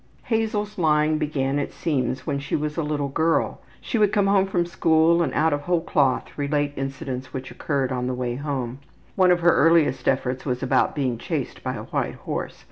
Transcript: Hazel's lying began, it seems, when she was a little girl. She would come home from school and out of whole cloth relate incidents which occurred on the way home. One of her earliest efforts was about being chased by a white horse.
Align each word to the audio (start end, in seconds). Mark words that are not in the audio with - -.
Hazel's 0.23 0.79
lying 0.79 1.19
began, 1.19 1.59
it 1.59 1.71
seems, 1.71 2.25
when 2.25 2.39
she 2.39 2.55
was 2.55 2.75
a 2.75 2.81
little 2.81 3.07
girl. 3.09 3.61
She 3.79 3.99
would 3.99 4.11
come 4.11 4.25
home 4.25 4.47
from 4.47 4.65
school 4.65 5.21
and 5.21 5.31
out 5.35 5.53
of 5.53 5.61
whole 5.61 5.81
cloth 5.81 6.35
relate 6.39 6.73
incidents 6.75 7.33
which 7.33 7.51
occurred 7.51 7.91
on 7.91 8.07
the 8.07 8.15
way 8.15 8.33
home. 8.33 8.79
One 9.15 9.29
of 9.29 9.41
her 9.41 9.55
earliest 9.55 10.07
efforts 10.07 10.43
was 10.43 10.63
about 10.63 10.95
being 10.95 11.19
chased 11.19 11.61
by 11.61 11.75
a 11.75 11.83
white 11.83 12.15
horse. 12.15 12.59